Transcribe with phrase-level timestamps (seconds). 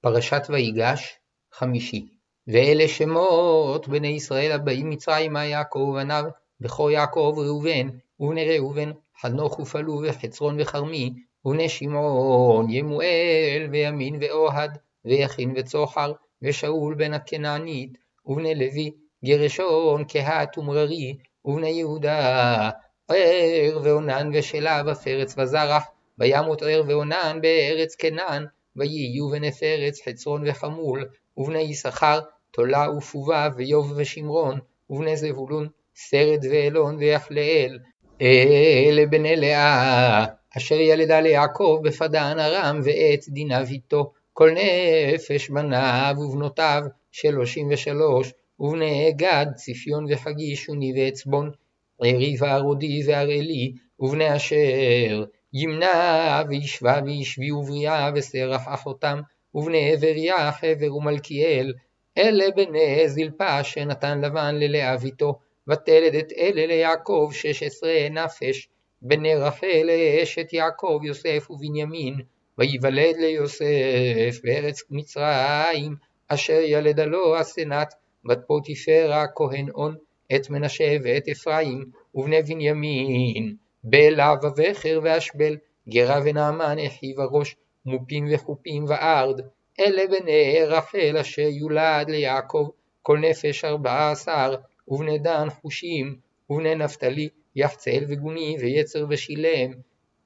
[0.00, 1.18] פרשת ויגש,
[1.52, 2.06] חמישי.
[2.46, 6.24] ואלה שמות בני ישראל הבאים מצרימה יעקב ובניו,
[6.60, 7.88] בכור יעקב ראובן,
[8.20, 8.90] ובני ראובן,
[9.20, 11.12] חנוך ופלו וחצרון וכרמי,
[11.44, 16.12] ובני שמעון, ימואל וימין ואוהד, ויכין וצוחר,
[16.42, 18.90] ושאול בן הכנענית, ובני לוי,
[19.24, 22.70] גרשון, קהת ומררי, ובני יהודה,
[23.08, 25.84] ער ואונן ושלה ופרץ וזרח,
[26.18, 28.46] וימות ער ואונן בארץ כנען,
[28.78, 34.58] ויהיו בני פרץ חצרון וחמול, ובני יששכר תולה ופובה ויוב ושמרון,
[34.90, 37.78] ובני זבולון סרד ואלון ויחלאל.
[38.22, 40.24] אלה בני לאה,
[40.56, 49.12] אשר ילדה ליעקב בפדן ארם ואת דיניו איתו, כל נפש בניו ובנותיו שלושים ושלוש, ובני
[49.16, 51.50] גד ציפיון וחגי שוני ועצבון,
[52.02, 59.20] ערי וערודי והראלי, ובני אשר ימנע וישבה וישבי ובריאה ושרח אחותם,
[59.54, 61.72] ובני עבריה חבר ומלכיאל,
[62.18, 68.68] אלה בני זלפה אשר נתן לבן ללאה ביתו, ותלד את אלה ליעקב שש עשרה נפש,
[69.02, 69.90] בני רחל
[70.22, 72.20] אשת יעקב יוסף ובנימין,
[72.58, 75.96] ויוולד ליוסף בארץ מצרים,
[76.28, 77.88] אשר ילדה לו הסנט,
[78.24, 79.96] בת פוטיפרה כהן און,
[80.34, 81.84] את מנשה ואת אפרים,
[82.14, 85.56] ובני בנימין, בלע ובכר ואשבל,
[85.88, 89.40] גרה ונעמן אחיו הראש, מופים וחופים וארד,
[89.80, 92.68] אלה בני רחל אשר יולד ליעקב,
[93.02, 94.54] כל נפש ארבע עשר,
[94.88, 96.16] ובני דן חושים,
[96.50, 99.70] ובני נפתלי יחצל וגוני ויצר ושילם,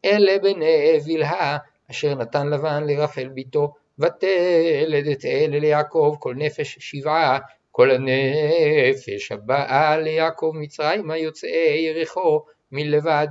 [0.05, 1.59] אלה בני בלהה
[1.91, 7.39] אשר נתן לבן לרחל ביתו, ותלד את אלה ליעקב כל נפש שבעה,
[7.71, 12.41] כל הנפש הבאה ליעקב מצרימה יוצאי יריחו,
[12.73, 13.27] מלבד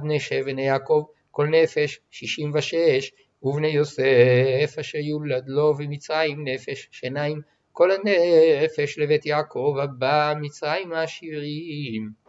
[0.45, 3.11] בני יעקב, כל נפש שישים ושש,
[3.44, 12.12] ובני יוסף אשר יולד לו במצרים נפש שיניים, כל הנפש לבית יעקב הבא מצרים העשירים.